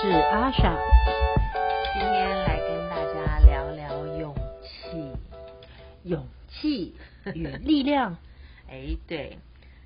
[0.00, 0.76] 是阿傻。
[1.92, 5.12] 今天来跟大家聊聊勇气，
[6.02, 6.94] 勇气
[7.34, 8.16] 与力量。
[8.68, 9.38] 哎，对，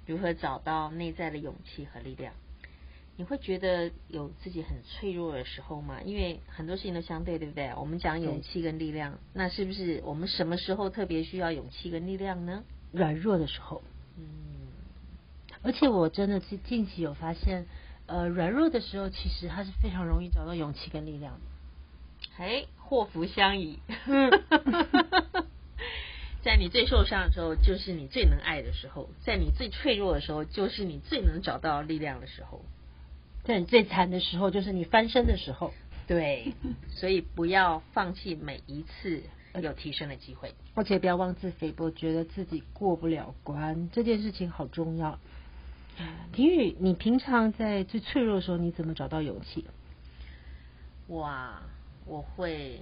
[0.07, 2.33] 如何找到内在的勇气和力量？
[3.17, 6.01] 你会觉得有自己很脆弱的时候吗？
[6.05, 7.73] 因为很多事情都相对，对不对？
[7.77, 12.65] 我们讲勇气跟力量，那是不是我们什么时候特别需要勇气跟力量呢？
[12.93, 13.83] 软弱的时候。
[14.17, 14.25] 嗯，
[15.63, 17.67] 而且我真的是近期有发现，
[18.09, 21.41] 呃，软弱的时候，其实它是非常容易找到勇气跟力量的。
[22.39, 23.79] 哎，祸福相倚。
[26.43, 32.65] 在你最受伤的时候，就是你最能爱的时候；在你最脆弱的时候，就是你最能找到力量的时候。
[33.45, 35.75] 在你最惨的时候，就是你翻身的时候。
[36.07, 36.55] 对，
[36.89, 39.23] 所以不要放弃每一次
[39.61, 45.19] 有提升的机会，而且不要妄自菲薄，觉得自己过不了关，这件事情好重要。
[46.33, 49.67] 婷雨，你平常在最脆弱的时候，你怎么找到勇气？
[51.09, 51.63] 哇，
[52.07, 52.81] 我会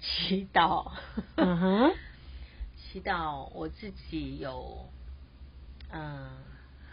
[0.00, 0.92] 祈祷，
[1.36, 1.92] 嗯哼，
[2.76, 4.88] 祈祷我自己有
[5.90, 6.28] 嗯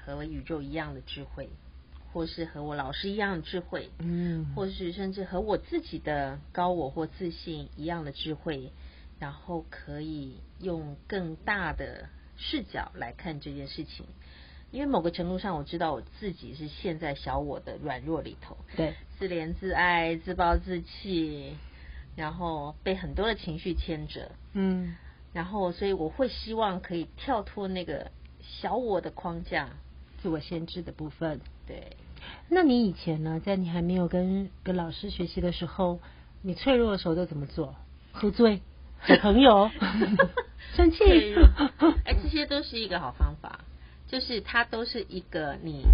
[0.05, 1.49] 和宇宙一样的智慧。
[2.11, 8.71] 或是和我老师一样的智慧，嗯，或是甚至和我自己的高我或自信一样的智慧，
[9.19, 14.07] 然后可以用更大的视角来看这件事情。
[14.71, 21.55] 因为某个程度上，我知道我自己是陷在小我的软弱里头，对，自怜自爱、自暴自弃，
[22.15, 24.95] 然后被很多的情绪牵着，嗯，
[25.33, 29.69] 然后所以我会希望可以跳脱那个小我的框架。
[30.21, 31.95] 自我限制的部分，对。
[32.49, 33.39] 那你以前呢？
[33.39, 36.01] 在你还没有跟跟老师学习的时候，
[36.41, 37.73] 你脆弱的时候都怎么做？
[38.11, 38.61] 喝醉，
[39.07, 39.71] 找朋友，
[40.75, 40.97] 生气。
[42.03, 43.61] 哎，这些都是一个好方法，
[44.09, 45.85] 就是它都是一个你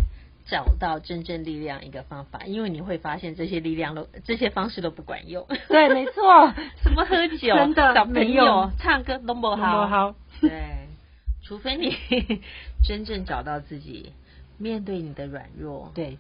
[0.48, 5.46] 找到真正力量一个方法，因为你会发现这些力量都这些方式都不管用。
[5.68, 6.54] 对，没错。
[6.82, 9.88] 什么喝酒、真的找朋友、唱歌都不好。
[9.88, 10.16] 好。
[10.42, 10.88] 对。
[11.44, 11.96] 除非你
[12.84, 14.14] 真正找到自己，
[14.58, 16.18] 面对你的软弱，对，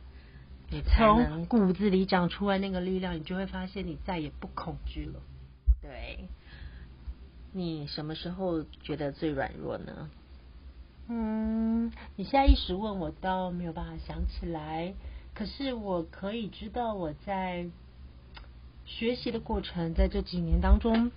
[0.69, 5.19] 你才能从骨子里长出来那个力量，你就会发现你再也不恐惧了。
[5.81, 6.25] 对，
[7.53, 10.11] 你什么时候觉得最软弱呢？
[11.07, 14.93] 嗯，你现在一时问我，倒没有办法想起来。
[15.33, 17.67] 可是我可以知道，我在
[18.85, 21.11] 学习的过程，在这几年当中。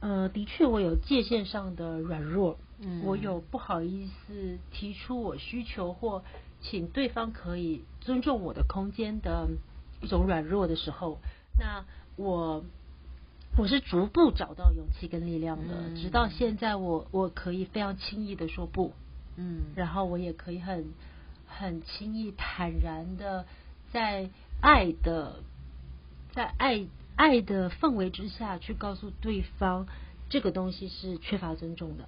[0.00, 6.22] 呃，的确，我有界限上的软弱，嗯，我有不好意思提出我需求或
[6.60, 9.48] 请对方可以尊重我的空间的
[10.02, 11.18] 一种软弱的时候，
[11.58, 11.84] 那
[12.16, 12.62] 我
[13.56, 18.92] 我是逐步找到勇气跟力量的，嗯，直到现在我，我我可以非常轻易的说不，
[19.36, 20.92] 嗯，然后我也可以很
[21.46, 23.46] 很轻易坦然的
[23.92, 24.30] 在
[24.60, 25.42] 爱的
[26.32, 26.86] 在爱。
[27.18, 29.86] 爱的氛围之下去告诉对方，
[30.28, 32.06] 这个东西是缺乏尊重的。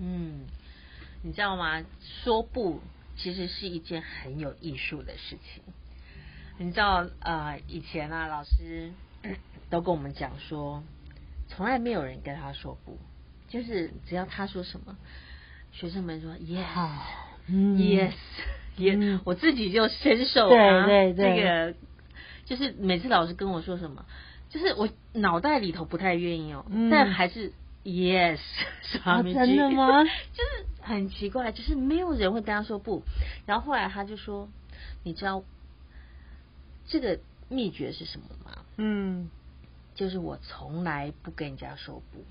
[0.00, 0.46] 嗯，
[1.22, 1.84] 你知道吗？
[2.24, 2.80] 说不
[3.16, 5.62] 其实是一件很有艺术的事情。
[6.58, 8.90] 你知道，呃，以前啊，老师
[9.70, 10.82] 都跟我们讲说，
[11.46, 12.98] 从来没有人跟他说不，
[13.48, 14.96] 就是只要他说什么，
[15.72, 16.64] 学生们说 yes，
[17.46, 18.12] 嗯，yes，
[18.76, 21.74] 也、嗯、我自己就伸手啊，对对对，这个
[22.44, 24.04] 就是每次老师跟我说什么。
[24.50, 27.52] 就是我脑袋里头不太愿意哦，嗯、但还是
[27.84, 28.38] yes，
[29.04, 30.02] 啊、真的吗？
[30.32, 33.02] 就是很奇怪，就是没有人会跟他说不。
[33.44, 34.48] 然后后来他就说
[35.04, 35.44] ：“你知道
[36.86, 39.28] 这个秘诀是什么吗？”嗯，
[39.94, 42.24] 就是我从来不跟人家说不。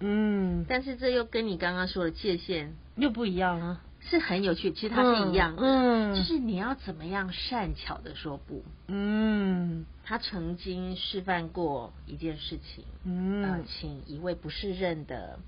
[0.00, 3.82] 嗯，但是这又跟你刚刚说的界限又不一样啊。
[4.08, 15.40] 是很有趣，其实它是一样的，嗯，就是你要怎么样善巧的说不，嗯，他曾经示范过一件事情，嗯，呃，请一位不是认的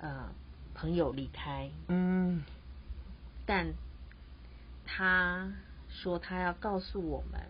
[0.00, 0.32] 呃
[0.74, 2.42] 朋友离开，嗯，
[3.46, 3.74] 但
[4.84, 5.52] 他
[5.88, 7.40] 说他要告诉我们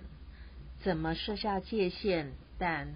[0.83, 2.89] 怎么设下界限，但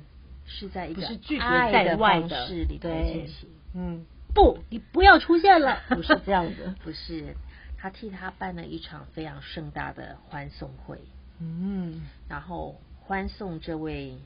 [0.49, 1.07] 是在一个
[1.41, 4.05] 爱的方式里头进行，嗯。
[4.35, 7.35] 不，你不要出现了， 不是这样的， 不是，
[7.77, 11.01] 他替他办了一场非常盛大的欢送会，
[11.41, 14.19] 嗯，然后欢送这位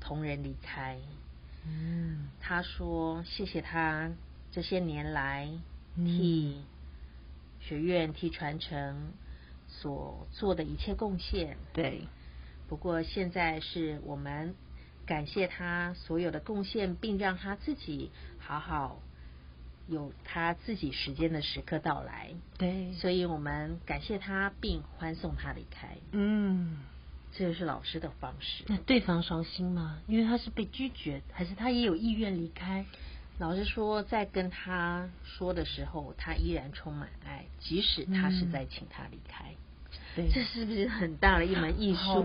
[0.00, 0.98] 同仁离开，
[1.66, 4.10] 嗯，他说谢谢他
[4.50, 5.48] 这些年来
[5.94, 6.62] 替
[7.60, 9.12] 学院、替传承
[9.68, 12.08] 所做的一切贡献，对，
[12.66, 14.54] 不过现在是我们
[15.06, 19.00] 感谢他所有的贡献，并让他自己好好。
[19.86, 25.98] 有他自己时间的时刻到来，对，所以我们感谢他并欢送他离开。
[26.12, 26.78] 嗯，
[27.34, 28.64] 这就是老师的方式。
[28.66, 29.98] 那对方伤心吗？
[30.06, 32.86] 因为他是被拒绝，还是他也有意愿离开？
[33.36, 39.44] 老师说，在跟他说的时候，他依然充满爱，即使他是在请他离开。
[39.50, 39.56] 对，
[40.16, 42.24] 这是不是很大的一门艺术？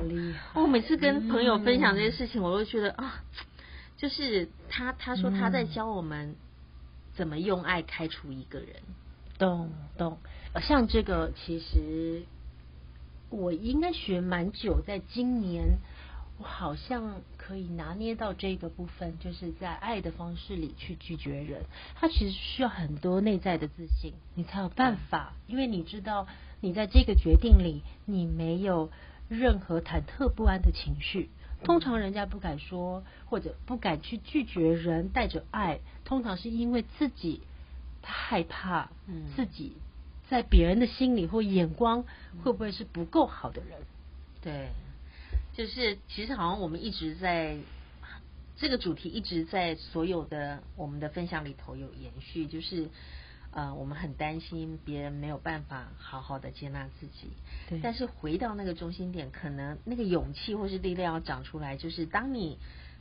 [0.53, 3.23] 我每次跟朋友分享这些事情，我都觉得啊，
[3.97, 6.35] 就是他他说他在教我们
[7.13, 8.69] 怎么用爱开除一个人。
[9.37, 10.17] 懂懂，
[10.61, 12.23] 像这个其实
[13.29, 15.79] 我应该学蛮久，在今年。
[16.41, 21.65] 我好像可以拿捏到这个部分，就是在爱的方式里去拒绝人。
[21.95, 25.33] 他其实需要很多内在的自信，你才有办法。
[25.47, 26.27] 因为你知道，
[26.61, 28.91] 你在这个决定里，你没有
[29.27, 31.29] 任何忐忑不安的情绪。
[31.63, 37.41] 通常人家不敢说，或者不敢去拒绝人，带着爱，通常是因为自己
[38.01, 38.89] 他害怕，
[39.35, 39.73] 自己
[40.29, 42.05] 在别人的心里或眼光
[42.43, 43.79] 会不会是不够好的人？
[44.41, 44.69] 对。
[45.53, 47.57] 就是其实好像我们一直在
[48.55, 52.87] 这个主题一直在所有的我们的分享里头有延续，就是
[53.51, 57.31] 呃我们很担心别人没有办法好好的接纳自己，
[57.69, 57.79] 对。
[57.81, 62.57] 但是回到那个中心点，可能那个勇气或是力量要长出来，就是当你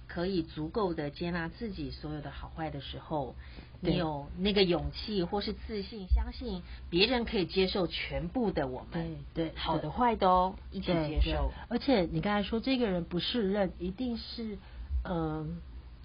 [0.07, 3.35] 可以足够的接纳自己所有的好坏的时候。
[3.81, 11.53] 你有那个勇气或是自信，相信别人可以接受全部的我们，对对，好的坏的哦，一起接受。
[11.69, 14.59] 而且你刚才说这个人不是认，一定是
[15.05, 15.05] 嗯。
[15.05, 15.47] 呃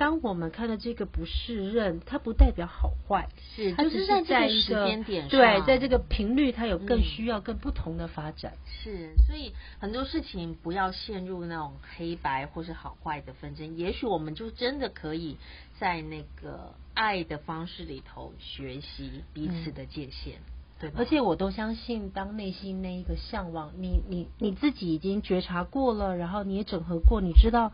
[0.04, 8.52] 当我们看到这个不适任，它不代表好坏，是，它只是在这个时间点上，对，在这个频率，它有更需要更不同的发展。
[8.52, 13.78] 嗯、是，所以很多事情不要陷入那种黑白或是好坏的纷争。
[13.78, 15.38] 也许我们就真的可以
[15.80, 20.34] 在那个爱的方式里头学习彼此的界限，
[20.82, 20.92] 嗯、对？
[20.98, 27.72] 而且我都相信，当内心那一个向往，你你你自己已经觉察过了，然后你也整合过，你知道。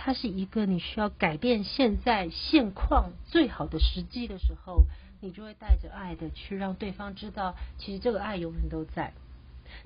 [0.00, 4.84] 它是一个你需要改变现在现况最好的时机的时候，
[5.20, 9.12] 你就会带着爱的去让对方知道，其实这个爱永远都在。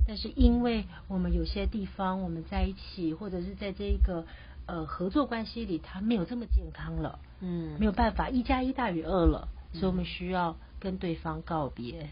[0.06, 4.26] 但是因为我们有些地方我们在一起，或者是在这一个
[4.66, 12.10] 呃合作关系里，它没有这么健康了，嗯，没有办法一加一大于二了，所以我们需要跟对方告别。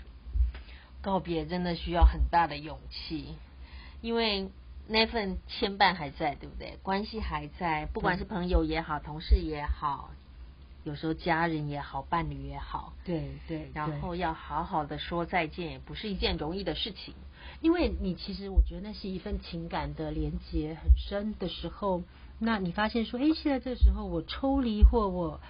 [1.03, 3.35] 告别真的需要很大的勇气，
[4.01, 4.49] 因为。
[4.91, 6.77] 那份牵绊还在，对不对？
[6.83, 10.11] 关系还在，不管是朋友也好，同事也好，
[10.83, 13.71] 有时候家人也好，伴侣也好，对对。
[13.73, 17.15] 然后要好好的说再见，也不是一件容易的事情。
[17.61, 22.03] 因为你其实，我觉得那是一份情感的连接很深的时候，
[22.41, 25.41] 那你发现说，哎，现在这时候我抽离或我。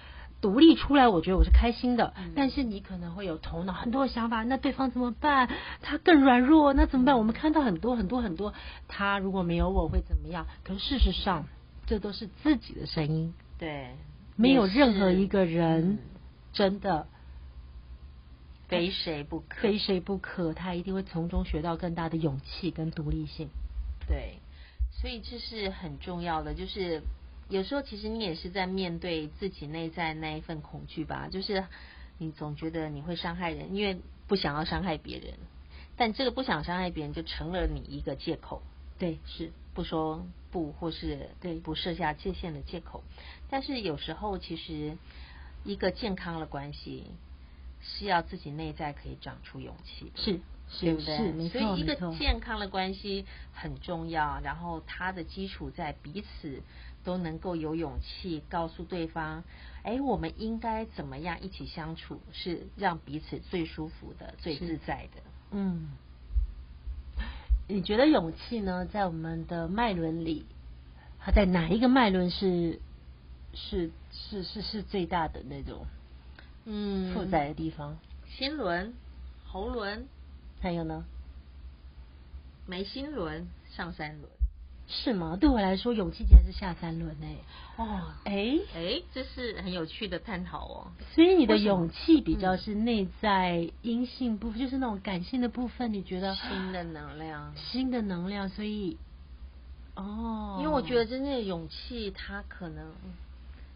[0.41, 2.13] 独立出来，我觉得我是开心的。
[2.17, 5.47] 嗯、但是你可能会有头脑很多的想法，那对方怎么办？
[5.81, 7.17] 他更软弱，那怎么办？
[7.17, 8.53] 我们看到很多很多很多，
[8.87, 10.47] 他如果没有我会怎么样？
[10.63, 11.45] 可是事实上，
[11.85, 13.33] 这都是自己的声音。
[13.59, 13.91] 对，
[14.35, 15.99] 没有任何一个人
[16.53, 17.05] 真的
[18.67, 20.53] 非谁不可，非谁不可。
[20.53, 23.49] 他一定会从中学到更大的勇气跟独立性。
[24.07, 24.39] 对，
[24.89, 27.03] 所以这是很重要的，就是。
[27.51, 31.67] 有时候其实你也是在面对自己内在那一份恐惧吧，就是
[32.17, 35.33] 你总觉得你会伤害人，因为不想要伤害别人，
[35.97, 38.63] 但这个不想伤害别人就成了你一个借口。
[38.97, 43.03] 对，是不说不，或是对不设下界限的借口。
[43.49, 44.97] 但是有时候其实
[45.65, 47.03] 一个健康的关系
[47.81, 51.17] 是要自己内在可以长出勇气，是，是对不对？
[51.17, 56.63] 是，所以一个健康的关系很重要，然后它的基础在彼此。
[57.03, 59.43] 都能够有勇气告诉对方，
[59.83, 65.21] 哎，我们应该怎么样一起相处，是让彼此最舒服的、最自在的。
[65.51, 65.89] 嗯，
[67.67, 70.45] 你觉得勇气呢，在我们的脉轮里，
[71.19, 72.79] 它在哪一个脉轮是
[73.53, 75.85] 是是是是最大的那种？
[76.65, 77.97] 嗯，负载的地方？
[78.27, 78.93] 心轮、
[79.45, 80.07] 喉轮，
[80.61, 81.03] 还有呢？
[82.67, 84.31] 眉心轮、上三轮。
[84.91, 85.37] 是吗？
[85.39, 87.37] 对我来说，勇气竟然是下三轮哎！
[87.77, 90.91] 哦，哎哎，这是很有趣的探讨哦。
[91.15, 95.93] 所以你的勇气比较是内在阴性部分，就是那种感性的部分。
[95.93, 98.49] 你觉得新的能量，新的能量。
[98.49, 98.97] 所以，
[99.95, 102.91] 哦，因为我觉得真正的勇气，它可能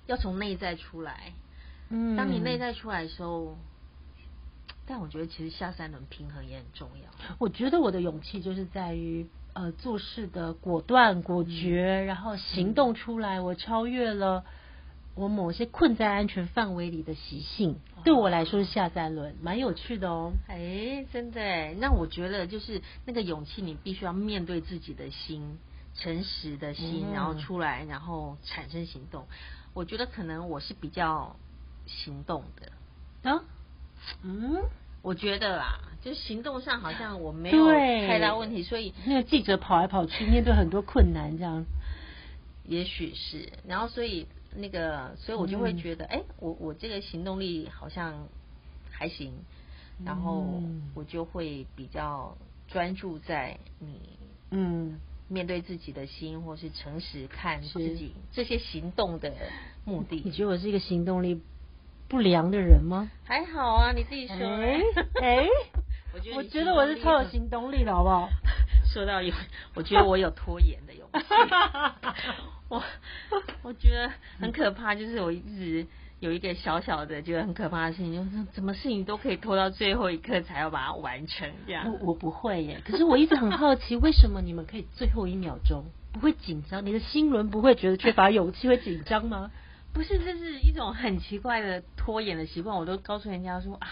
[0.08, 1.32] 要从内在出来。
[1.88, 3.58] 嗯，当你内在出来的时候，
[4.86, 7.10] 但我觉得其实下三轮平衡也很重要。
[7.40, 9.26] 我觉得我的勇气就是在于。
[9.56, 14.44] 呃，做事的果断果决，嗯，然后行动出来，我超越了
[15.16, 20.34] 我某些困在安全范围里的习性，哦，对我来说是下三轮，蛮有趣的哦。
[20.50, 25.58] 哎，真的，那我觉得就是那个勇气，你必须要面对自己的心，
[25.94, 29.26] 诚实的心，然后出来，然后产生行动。
[29.74, 31.38] 我觉得可能我是比较
[31.86, 33.32] 行动的。
[33.32, 33.42] 啊，
[34.22, 34.64] 嗯，
[35.06, 37.68] 我觉得啦，就是行动上好像我没有
[38.08, 41.64] 太大问题，所以那个记者跑来跑去，面对很多困难，这样，
[42.66, 48.28] 也许是，然后所以那个，所以我就会觉得，哎、嗯，我我这个行动力好像
[48.90, 49.32] 还行，
[50.04, 50.64] 然后
[50.96, 52.36] 我就会比较
[52.68, 54.02] 专注在你，
[54.50, 55.00] 嗯。
[55.28, 59.34] 面对自己的心，或是诚实看自己这些行动的
[59.84, 60.22] 目的。
[60.24, 61.42] 你觉得我是一个行动力
[62.08, 63.10] 不良的人吗？
[63.26, 64.36] 还好啊，你自己说。
[64.36, 64.82] 哎、
[65.22, 65.48] 欸，
[66.14, 68.30] 我觉得我觉得我是超有行动力的，好不好？
[68.94, 69.34] 说到有，
[69.74, 71.26] 我觉得我有拖延的勇气。
[72.70, 72.84] 我
[73.64, 75.88] 我觉得很可怕，就是我一直。
[76.22, 81.92] 有一个小小的觉得很可怕的事情，就是怎么事情都可以拖到最后一刻才要把它完成，这样。
[81.92, 85.84] 我我不会耶，可是我一直很好奇，为什么你们可以最后一秒钟
[86.14, 86.86] 不会紧张？
[86.86, 89.52] 你的心轮不会觉得缺乏勇气会紧张吗？
[89.96, 92.76] 不是，这是一种很奇怪的拖延的习惯。
[92.76, 93.88] 我都告诉人家说啊，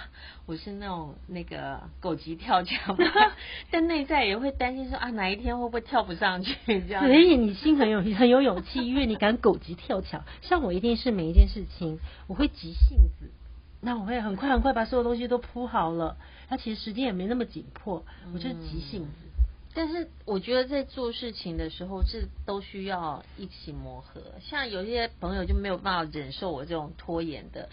[0.45, 2.97] 我是那种那个狗急跳墙，
[3.71, 7.05] 但内在也会担心说啊，哪一天会不会跳不上去这样。
[7.05, 10.25] 所以你心很有很有勇气，因为你敢狗急跳墙。
[10.41, 13.31] 像我一定是每一件事情，我会急性子，
[13.79, 16.17] 那我会很快很快把所有东西都铺好了。
[16.49, 19.32] 那其实时间也没那么紧迫，我就是急性子。
[19.73, 24.21] 但是我觉得在做事情的时候，这都需要一起磨合。
[24.41, 27.69] 像有些朋友就没有办法忍受我这种拖延的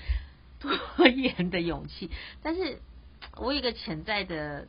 [0.59, 2.11] 拖延的勇气。
[2.43, 2.79] 但是
[3.37, 4.67] 我有一个潜在的。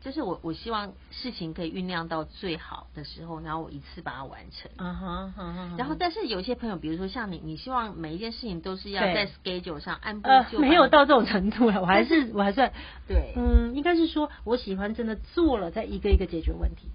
[0.00, 4.70] 就是我，我希望事情可以酝酿到最好的时候，然后我一次把它完成。
[4.76, 5.76] 嗯哼，嗯哼。
[5.76, 10.52] 然后，但是有些朋友，比如说像你，你希望每一件事情都是要在 schedule 上按部就班。
[10.52, 12.72] 呃，没有到这种程度了，我还是我还算
[13.06, 13.32] 对。
[13.36, 16.88] 嗯，应该是说我喜欢真的做了，再一个一个解决问题。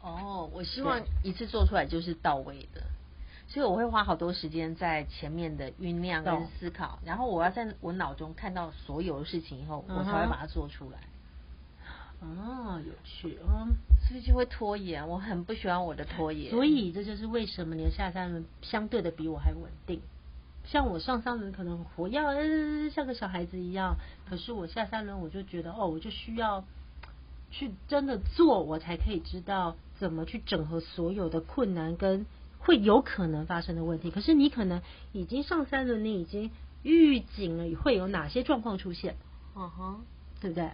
[0.00, 2.82] 哦，我希望一次做出来就是到位的，
[3.48, 10.98] 所以我会花好多时间在前面的酝酿跟思考，然后我要在我脑中看到所有的事情以后，我才会把它做出来。
[12.20, 13.68] 哦，有趣哦，
[14.08, 15.08] 所以就会拖延。
[15.08, 20.00] 我很不喜欢我的拖延，所以这就是为什么你的下三轮相对的比我还稳定。
[20.64, 23.96] 像我上三轮可能活要，呃，像个小孩子一样，
[24.28, 26.64] 可是我下三轮我就觉得，哦，我就需要
[27.50, 32.24] 去真的做，我才可以知道怎么去整合所有的困难跟
[32.58, 34.10] 会有可能发生的问题。
[34.10, 34.80] 可是你可能
[35.12, 36.50] 已经上三轮，你已经
[36.82, 39.16] 预警了会有哪些状况出现，
[39.54, 40.02] 嗯哼，
[40.40, 40.70] 对不对？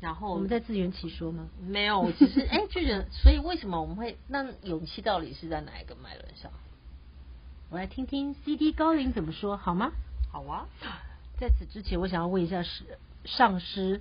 [0.00, 1.48] 然后我们在自圆其说吗？
[1.60, 6.50] 没有，我只是 哎，就是所以为什么我们会那勇气到底是在哪一个脉轮上？
[7.70, 9.92] 我来听听 CD 高龄怎么说好吗？
[10.30, 10.66] 好啊。
[11.38, 14.00] 在此之前，我想要问一下是上师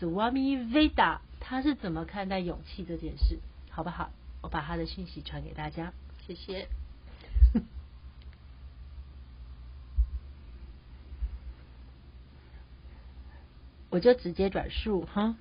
[0.00, 3.38] Swami Veda，他是怎么看待勇气这件事？
[3.70, 4.10] 好不好？
[4.42, 5.92] 我把他的讯息传给大家，
[6.26, 6.68] 谢谢。
[13.90, 15.36] 我就直接转述哈。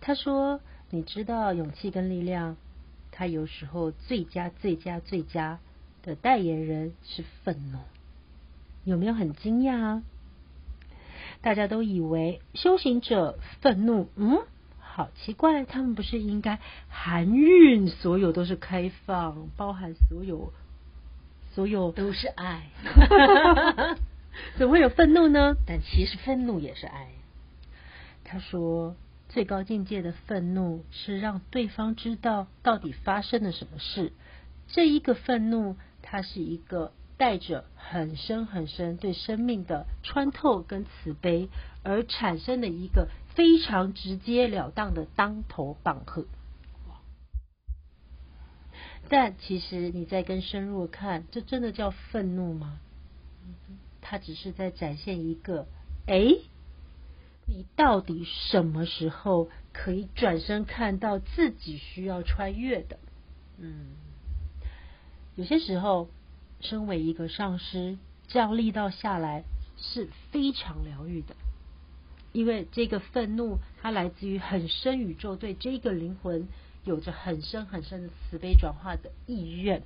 [0.00, 2.56] 他说：“你知道勇气跟力量，
[3.10, 5.58] 他有时候最佳、最佳、最佳
[6.02, 7.78] 的代言人是愤怒，
[8.84, 10.02] 有没有很惊讶啊？
[11.40, 14.42] 大家都以为修行者愤怒，嗯，
[14.78, 20.52] 好奇怪，他们不是应该含蕴，所有都是开放，包含所有，
[21.54, 22.68] 所有都是爱。”
[24.58, 25.56] 怎么会有愤怒呢？
[25.66, 27.08] 但其实愤怒也是爱。
[28.24, 28.96] 他说，
[29.28, 34.12] 最高境界的愤怒是让对方知道到底发生了什么事。
[34.68, 41.48] 这一个愤怒，它是一个带着很深很深对生命的穿透跟慈悲
[41.82, 46.24] 而产生的一个非常直截了当的当头棒喝。
[49.10, 52.80] 但其实你再更深入看，这真的叫愤怒吗？
[54.06, 55.66] 他只是在展现一个，
[56.06, 56.36] 哎，
[57.46, 62.98] 你到底什么时候可以转身看到自己需要穿越的？
[63.58, 63.96] 嗯，
[65.36, 66.10] 有些时候，
[66.60, 67.96] 身为一个上师，
[68.28, 69.44] 这样力道下来
[69.78, 71.34] 是非常疗愈的，
[72.32, 76.46] 因为这个愤怒它来自于很深宇宙对这个灵魂
[76.84, 79.82] 有着很深很深的慈悲转化的意愿。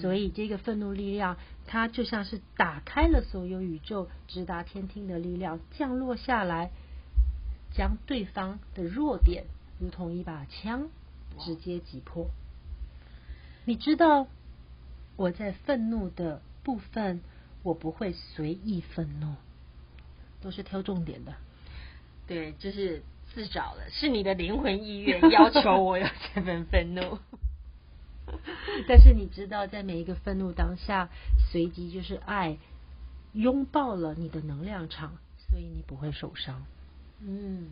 [0.00, 1.36] 所以，这个愤怒力量，
[1.66, 6.70] 它就像是打开了所有宇宙直达天听的力量，降落下来，
[7.74, 9.44] 将对方的弱点
[9.80, 10.88] 如同一把枪
[11.40, 12.28] 直接击破。
[13.64, 14.26] 你知道，
[15.16, 17.20] 我在愤怒的部分，
[17.62, 19.34] 我不会随意愤怒，
[20.40, 21.34] 都是挑重点的。
[22.26, 23.02] 对，就是
[23.34, 27.18] 自找的，是你的灵魂意愿要求我有这份愤怒。
[28.88, 31.08] 但是你知道，在每一个愤怒当下，
[31.50, 32.58] 随即就是爱
[33.32, 36.64] 拥抱了你的能量场，所以你不会受伤。
[37.20, 37.68] 嗯，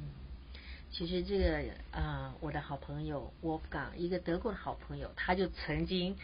[0.92, 1.58] 其实这个
[1.90, 6.14] 啊、呃，我的好朋友 Wolfgang，一个德国的好朋友，他就曾经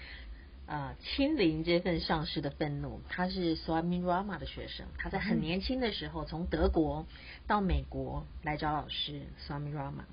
[0.66, 3.00] 啊、呃、亲临这份上师的愤怒。
[3.08, 7.06] 他是 Swami Rama 的学生，他在很年轻的时候从德国
[7.46, 10.04] 到美国来找老师 Swami Rama，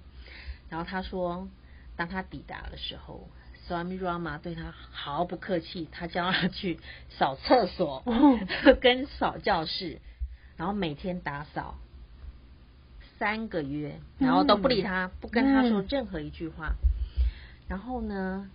[0.70, 1.48] 然后他说，
[1.96, 3.28] 当他抵达的时候。
[3.68, 6.80] Swami Rama 对他毫不客气，他叫他去
[7.10, 8.04] 扫厕所，
[8.82, 10.00] 跟扫教室，
[10.58, 11.76] 然后每天打扫
[13.18, 16.76] 三个月，然后都不理他，不跟他说任何一句话。
[17.70, 18.50] 然后呢，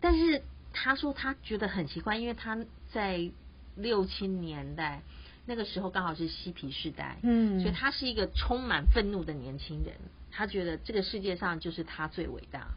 [0.00, 2.58] 但是他说他觉得很奇怪，因为他
[2.92, 3.30] 在
[3.76, 5.00] 六七年代
[5.46, 9.94] 那个时候刚好是嬉皮时代，嗯，所以他是一个充满愤怒的年轻人，
[10.30, 12.68] 他觉得这个世界上就是他最伟大。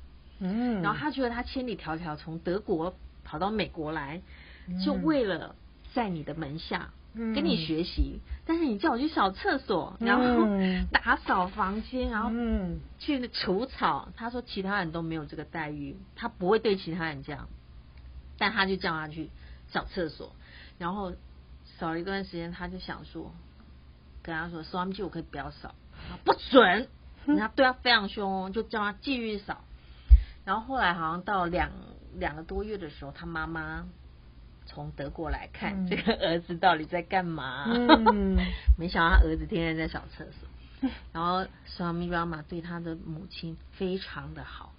[0.44, 4.22] 嗯，然后他觉得他千里迢迢从德国跑到美国来，
[4.84, 5.56] 就为了
[5.94, 8.20] 在你的门下跟你学习。
[8.46, 10.46] 但是你叫我去扫厕所，然后
[10.92, 12.30] 打扫房间，然后
[13.00, 14.10] 去除草。
[14.18, 17.48] 他说其他人都没有这个待遇，他不会对其他人这样，
[18.38, 19.30] 但他就叫他去
[19.70, 20.36] 扫厕所。
[20.78, 21.14] 然后
[21.80, 23.32] 扫了一段时间，他就想说，
[24.22, 25.74] 跟他说扫完就我可以不要扫，
[26.26, 26.90] 不准。
[27.26, 29.64] 人家对他非常凶，就叫他继续扫。
[30.46, 31.70] 然后后来好像到两
[32.16, 33.86] 两个多月的时候，他妈妈
[34.66, 37.66] 从德国来看这个儿子到底在干嘛。
[37.68, 38.38] 嗯、
[38.78, 40.90] 没想到他儿子天天在扫厕所。
[41.14, 44.74] 然后 Swami Rama 对他的母亲非常的好，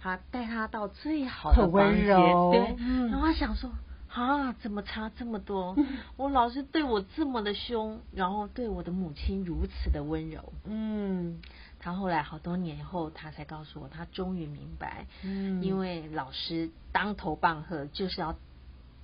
[0.00, 2.06] 他带他到最好的房间。
[2.06, 2.76] 对，
[3.10, 3.70] 然后他想说
[4.08, 5.74] 啊，怎么差这么多？
[6.16, 10.52] 我老是对我这么的凶，然后对我的母亲如此的温柔。
[10.64, 11.40] 嗯。
[11.86, 18.34] 他后来好多年以后，他才告诉我，他终于明白，嗯，因为老师当头棒喝，就是要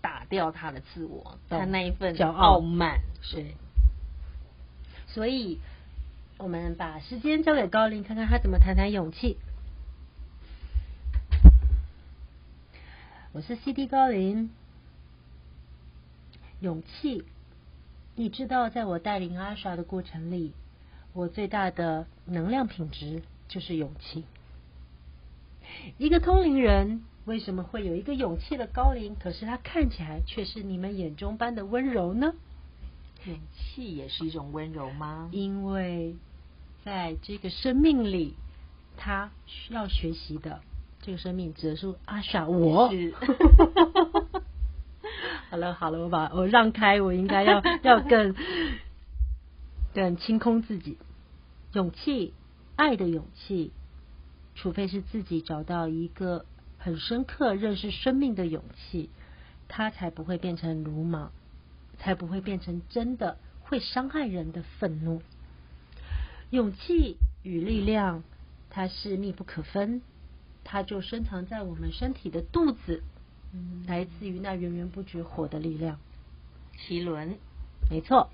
[0.00, 3.46] 打掉他的自我，他那一份傲慢，是。
[5.07, 5.61] 所以，
[6.38, 9.38] 我们把时间交给高林，看看他怎么谈谈勇气。
[13.30, 14.50] 我是 CD 高林，
[16.59, 17.24] 勇气，
[18.16, 20.52] 你知道，在我带领阿莎的过程里。
[21.12, 24.24] 我最大的能量品质就是勇气。
[25.98, 29.16] 一个通灵人为什么会有一个勇气的高龄？
[29.16, 32.35] 可是他看起来却是你们眼中般的温柔呢？
[33.24, 35.28] 勇气也是一种温柔吗？
[35.32, 36.16] 因为
[36.85, 38.35] 在这个生命里，
[38.96, 40.61] 他需要学习的
[41.00, 42.90] 这个生命，指的是阿傻我。
[42.90, 43.14] 是
[45.50, 48.35] 好了好了，我把我让开，我应该要要更。
[49.94, 50.96] 更清空自己，
[51.72, 52.35] 勇气，
[52.76, 53.72] 爱的勇气，
[54.54, 56.44] 除非是自己找到一个
[56.76, 59.08] 很深刻认识生命的勇气，
[59.68, 61.32] 它才不会变成鲁莽，
[61.96, 65.22] 才不会变成真的会伤害人的愤怒。
[66.50, 68.22] 勇气与力量，
[68.68, 70.02] 它是密不可分，
[70.64, 73.02] 它就深藏在我们身体的肚子，
[73.87, 75.98] 来自于那源源不绝火的力量。
[76.76, 77.38] 奇轮，
[77.90, 78.28] 没错，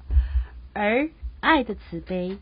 [0.75, 1.11] 而。
[1.41, 2.37] 爱的慈悲，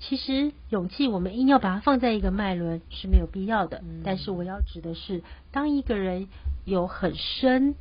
[0.00, 3.78] 其实勇气，我们硬要把它放在一个脉轮是没有必要的。
[3.78, 6.28] 嗯、但是我要指的是，当一个人
[6.64, 7.74] 有很深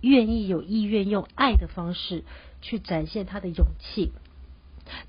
[0.00, 2.24] 愿意、有意愿用爱的方式
[2.60, 4.12] 去展现他的勇气，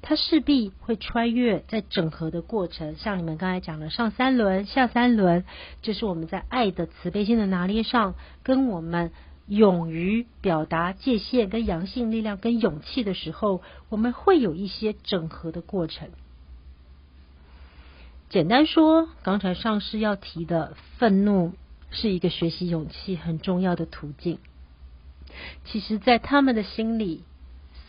[0.02, 2.96] 他势必会穿越在整合的过程。
[2.96, 5.44] 像你们刚才讲的上三轮、下三轮，
[5.82, 9.12] 就是我们在爱的慈悲心的拿捏上，跟我们。
[9.48, 16.10] 勇于表达界限跟阳性力量跟勇气的时候，我们会有一些整合的过程。
[18.30, 21.54] 简单说，刚才上师要提的愤怒
[21.92, 24.40] 是一个学习勇气很重要的途径。
[25.66, 27.24] 其实，在他们的心里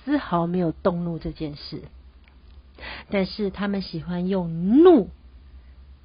[0.04, 1.82] 丝毫没有动怒这件事，
[3.10, 5.10] 但是他们喜欢用怒、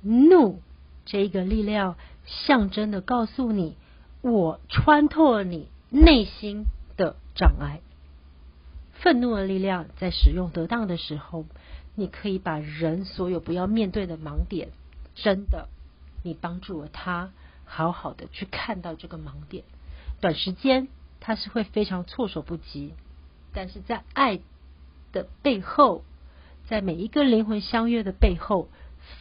[0.02, 0.62] 怒
[1.06, 3.76] 这一个力量，象征的告诉你。
[4.24, 6.65] 我穿透了你内心
[6.96, 7.82] 的障碍，
[8.94, 11.46] 愤怒的力量在使用得当的时候，
[12.02, 14.70] 你可以把人所有不要面对的盲点，
[15.14, 15.70] 真的，
[16.24, 17.32] 你帮助了他
[17.64, 19.64] 好好的去看到这个盲点。
[20.20, 20.88] 短时间
[21.20, 22.96] 他是会非常措手不及，
[23.54, 24.40] 但是在爱
[25.12, 26.04] 的背后，
[26.66, 28.68] 在每一个灵魂相约的背后，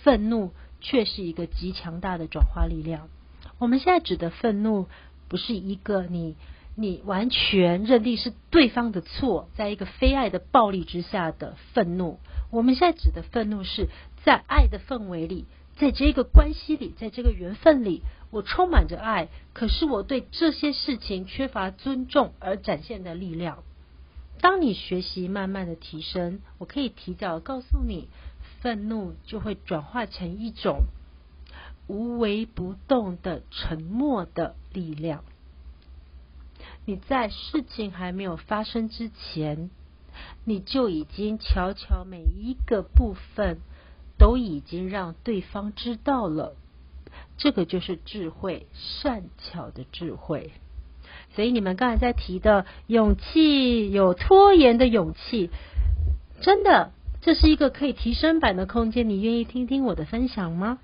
[0.03, 3.11] 愤怒却是一个极强大的转化力量。
[3.59, 4.87] 我们现在指的愤怒，
[5.29, 6.35] 不是一个你
[6.77, 12.19] 你完全认定是对方的错，在一个非爱的暴力之下的愤怒。
[12.51, 13.89] 我们现在指的愤怒是
[14.25, 23.63] 在爱的氛围里，在这个关系里，在这个缘分里，我充满着爱，可是我对这些事情缺乏尊重而展现的力量。
[24.41, 28.09] 当你学习慢慢的提升，我可以提早告诉你，
[28.61, 30.85] 愤怒就会转化成一种
[31.87, 35.25] 无为不动的沉默的力量。
[36.87, 39.71] 你在事情还没有发生之前，
[40.45, 43.59] 你就已经悄悄每一个部分
[44.19, 46.55] 都已经让对方知道了。
[47.37, 50.53] 这个就是智慧，善巧的智慧。
[51.35, 55.51] 所以你们刚才在提的勇气，有拖延的勇气，
[56.41, 59.09] 真的，这是一个可以提升版的空间。
[59.09, 60.79] 你愿意听听我的分享吗？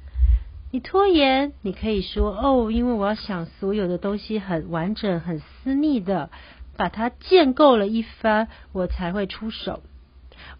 [0.72, 6.30] 你拖延，你可以说哦，因为我要想所有的东西很完整、很私密的，
[6.76, 9.82] 把它建构了一番，我才会出手。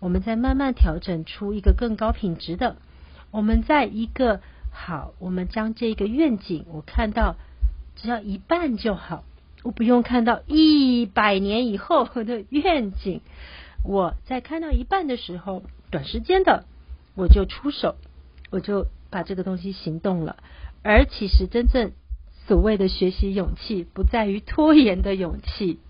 [0.00, 2.76] 我们再慢慢调整出一个更高品质的。
[3.30, 4.40] 我们在一个
[4.72, 7.36] 好，我们将这个愿景，我看到
[7.94, 9.24] 只要一半就好。
[9.62, 13.20] 我不用看到一百年以后的愿景，
[13.82, 16.64] 我在看到一半的时候，短时间的
[17.14, 17.96] 我就出手，
[18.50, 20.36] 我就把这个东西行动了。
[20.82, 21.92] 而其实真正
[22.46, 25.80] 所谓的学习勇气，不在于拖延的勇气，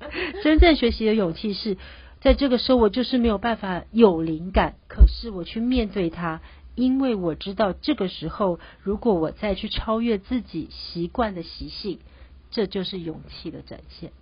[0.44, 1.76] 真正学习的勇气是
[2.20, 6.40] 在这个时候我就是没有办法有灵感，可是我去面对它，
[6.74, 11.98] 因为我知道这个时候如果我再去超越自己习惯的习性。
[12.48, 14.12] 这就是勇气的展现。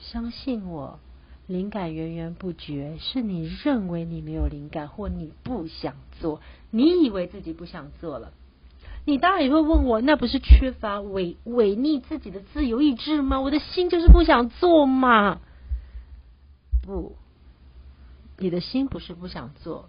[0.00, 0.98] 相信我，
[1.46, 8.32] 灵感源源不绝，是你认为你没有灵感，或你不想做，你以为自己不想做了。
[9.08, 13.40] 你当然也会问我，那不是缺乏违违逆自己的自由意志吗？
[13.40, 15.40] 我的心就是不想做嘛。
[16.82, 17.16] 不，
[18.36, 19.88] 你的心不是不想做，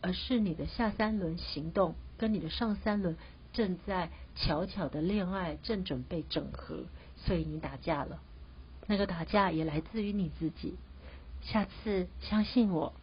[0.00, 3.16] 而是你的下三轮行动跟你的上三轮。
[3.52, 6.84] 正在悄悄的恋爱，正准备整合，
[7.16, 8.18] 所以你打架了。
[8.88, 10.74] 那个打架也来自于你自己。
[11.40, 12.94] 下次相信我，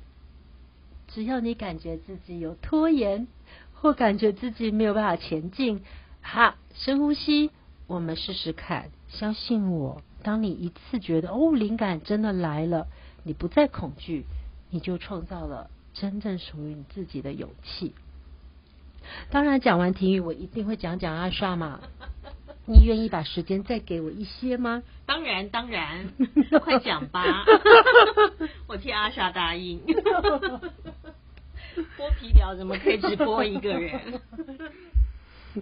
[1.07, 3.27] 只要你感觉自己有拖延，
[3.81, 5.83] 或感觉自己没有办法前进，
[6.21, 7.51] 哈，深呼吸，
[7.87, 8.89] 我们试试看。
[9.09, 12.87] 相信我，当你一次觉得哦，灵感真的来了，
[13.23, 14.25] 你不再恐惧，
[14.69, 17.93] 你就创造了真正属于你自己的勇气。
[19.29, 21.79] 当然，讲完体育，我一定会讲讲阿莎嘛。
[22.69, 24.83] 你愿意把时间再给我一些吗？
[25.05, 26.09] 当然，当然，
[26.61, 27.45] 快讲吧。
[28.67, 29.79] 我替阿莎答应。
[31.97, 34.21] 剥皮聊怎么可以只剥一个人？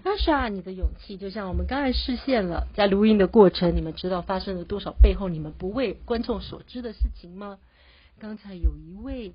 [0.03, 7.59] 阿莎，你的勇气就像我们刚才视线了，在录音的过程，你们知道发生了多少背后你们不为观众所知的事情吗？
[8.19, 9.33] 刚才有一位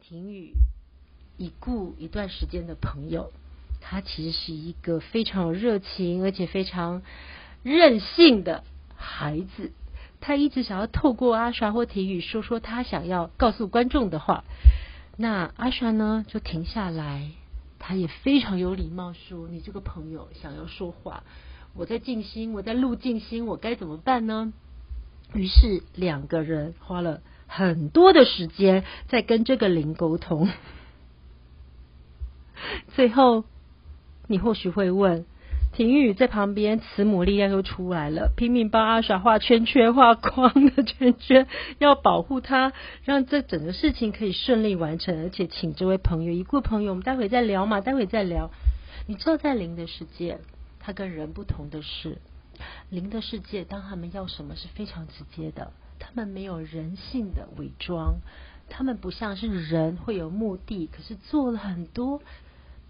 [0.00, 0.54] 婷雨。
[1.36, 3.32] 已故一段时间的朋友，
[3.80, 7.02] 他其实是一个非常有热情而且非常
[7.64, 8.62] 任性的
[8.94, 9.72] 孩子。
[10.20, 14.44] 他一直想要透过阿莎或婷雨说说他想要告诉观众的话。
[15.16, 17.30] 那阿莎呢，就停下来，
[17.78, 21.22] 他也非常有礼貌说：“你这个朋友想要说话，
[21.74, 24.52] 我在静心，我在录静心，我该怎么办呢？”
[25.34, 30.48] 于是两个人花了很多的时间在跟这个灵沟通。
[32.94, 33.44] 最后，
[34.26, 35.26] 你或许会问：
[35.74, 45.24] 婷雨在旁边，慈母力量又出来了，拼命帮阿莎画圈圈、画框的圈圈，要保护他，让这整个事情可以顺利完成。
[45.24, 48.52] 而且，请这位朋友，已故朋友，我们待会再聊嘛，待会再聊。
[49.08, 50.38] 你知道，在灵的世界，
[50.78, 52.18] 他跟人不同的是，
[52.88, 58.18] 灵的世界，当他们要什么是非常直接的，他们没有人性的伪装，
[58.68, 62.22] 他们不像是人会有目的，可是做了很多。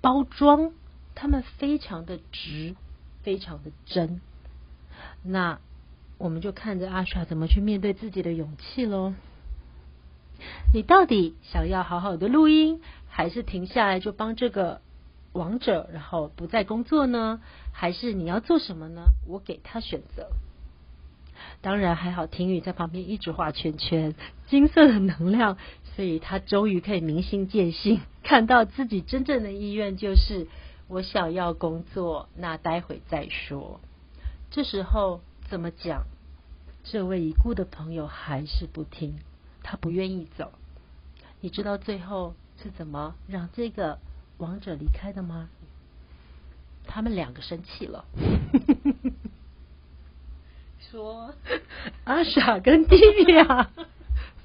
[0.02, 0.72] 包装，
[1.14, 2.74] 他们非常的直，
[3.22, 4.20] 非常的真。
[5.22, 5.58] 那
[6.18, 9.14] 我们就看着阿莎怎么去面对自己的勇气喽。
[10.72, 14.80] 你到底想要好好的录音，还是停下来就帮这个
[15.32, 17.40] 王者，然后不再工作呢？
[17.72, 19.02] 还是你要做什么呢？
[19.26, 20.28] 我给他选择。
[21.60, 24.14] 当然还好，婷雨在旁边一直画圈圈，
[24.48, 25.56] 金色的能量。
[25.96, 30.48] 所以他终于可以明心见性，看到自己真正的意愿就是
[30.88, 33.80] 我想要工作，那待会再说。
[34.50, 36.04] 这时候怎么讲？
[36.84, 39.18] 这位已故的朋友还是不听，
[39.62, 40.52] 他不愿意走。
[41.40, 43.98] 你知道最后是怎么让这个
[44.38, 45.48] 王者离开的吗？
[46.86, 48.04] 他们两个生气了，
[50.90, 51.34] 说
[52.04, 52.96] 阿傻跟蒂
[53.34, 53.70] 亚。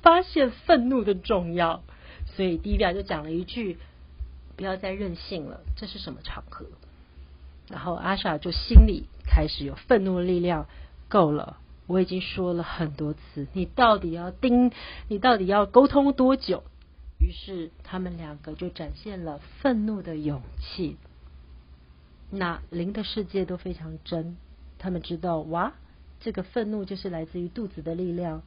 [0.01, 1.83] 发现愤怒的重要，
[2.25, 3.77] 所以 Divya 就讲了一句
[4.59, 6.65] ：“不要再任性了，这是什么场合？”
[7.71, 10.67] 然后 Asha 就心里开始有愤怒的力量，
[11.07, 11.55] 够了，
[11.87, 14.73] 我已经说了很多次，你到底要盯，
[15.07, 16.65] 你到底要沟通多久？
[17.21, 20.97] 于是他们两个就展现了愤怒的勇气。
[22.29, 24.35] 那灵的世界都非常真，
[24.77, 25.71] 他们知道哇，
[26.19, 28.41] 这个愤怒就是来自于肚子的力量，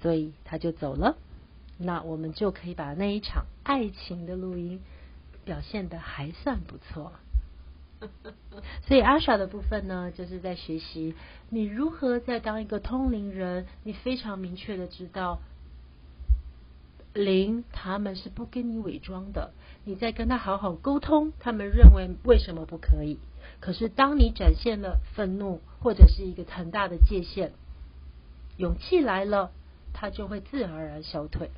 [0.00, 1.18] 所以他就走了。
[1.82, 4.80] 那我们就可以把那一场爱情的录音
[5.44, 7.12] 表现的还算不错。
[8.86, 11.14] 所以阿莎的部分呢，就是在学习
[11.50, 15.40] 你如何在当一个通灵人，你非常明确的知道。
[17.14, 19.52] 灵，他们是不跟你伪装的。
[19.84, 23.18] 你在跟他好好沟通，他们认为为什么不可以？
[23.60, 27.52] 可是当你展现了愤怒，或者是一个很大的界限，
[28.56, 29.52] 勇气来了，
[29.92, 31.50] 他就会自然而然消退。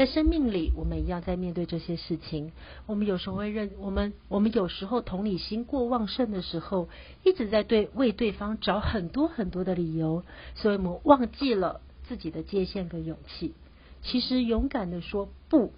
[0.00, 2.52] 在生命里，我们一样在面对这些事情。
[2.86, 6.88] 我们有时候会认我们，我们有时候同理心过旺盛的时候，
[7.22, 13.52] 一直在对为对方找很多很多的理由，所以我们忘记了自己的界限跟勇气。
[14.00, 15.70] 其实勇敢的说不，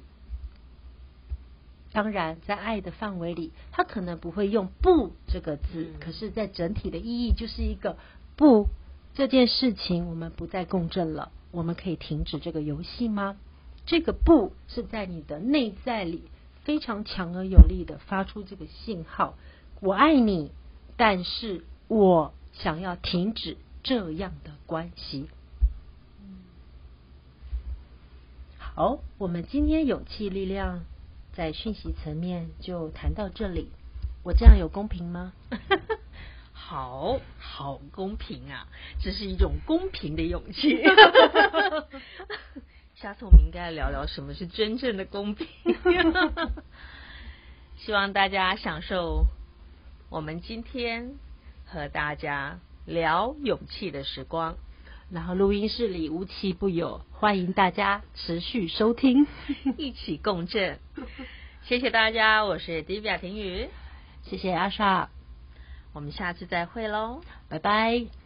[1.93, 7.97] 当然在爱的范围里，他可能不会用“不”这个字，可是，在整体的意义就是一个
[8.39, 8.69] “不”
[9.15, 13.37] 这件事情，我们不再共振了，我们可以停止这个游戏吗？
[13.87, 16.23] 这个“不”是在你的内在里
[16.65, 19.35] 非常强而有力的发出这个信号：
[19.81, 20.53] 我爱你，
[20.97, 25.29] 但是我想要停止这样的关系。
[28.59, 30.85] 好，我们今天勇气力量
[31.33, 33.69] 在讯息层面就谈到这里。
[34.23, 35.33] 我这样有公平吗？
[36.55, 38.69] 好好公平啊，
[39.03, 40.81] 这是一种公平的勇气。
[42.95, 45.47] 下次我们应该聊聊什么是真正的公平。
[47.79, 49.27] 希望大家享受
[50.09, 51.15] 我们今天
[51.65, 54.57] 和大家聊勇气的时光。
[55.11, 59.27] 然后录音室里无奇不有，欢迎大家持续收听，
[59.77, 60.79] 一起共振。
[61.65, 63.69] 谢谢大家，我是迪比亚婷宇，
[64.23, 65.11] 谢谢阿莎，
[65.93, 68.22] 我们下次再会喽，拜拜。